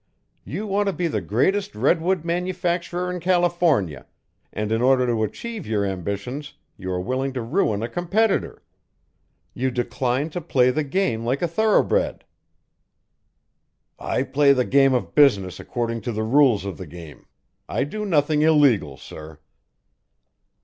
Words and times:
You 0.43 0.65
want 0.65 0.87
to 0.87 0.93
be 0.93 1.05
the 1.07 1.21
greatest 1.21 1.75
redwood 1.75 2.25
manufacturer 2.25 3.11
in 3.11 3.19
California, 3.19 4.07
and 4.51 4.71
in 4.71 4.81
order 4.81 5.05
to 5.05 5.21
achieve 5.21 5.67
your 5.67 5.85
ambitions, 5.85 6.55
you 6.75 6.89
are 6.91 6.99
willing 6.99 7.33
to 7.33 7.41
ruin 7.43 7.83
a 7.83 7.87
competitor: 7.87 8.63
you 9.53 9.69
decline 9.69 10.31
to 10.31 10.41
play 10.41 10.71
the 10.71 10.83
game 10.83 11.23
like 11.23 11.43
a 11.43 11.47
thoroughbred." 11.47 12.23
"I 13.99 14.23
play 14.23 14.53
the 14.53 14.65
game 14.65 14.95
of 14.95 15.13
business 15.13 15.59
according 15.59 16.01
to 16.01 16.11
the 16.11 16.23
rules 16.23 16.65
of 16.65 16.79
the 16.79 16.87
game; 16.87 17.27
I 17.69 17.83
do 17.83 18.03
nothing 18.03 18.41
illegal, 18.41 18.97
sir." 18.97 19.37